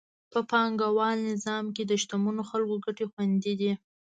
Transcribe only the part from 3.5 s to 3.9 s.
دي.